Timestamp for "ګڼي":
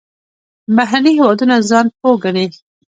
2.23-2.45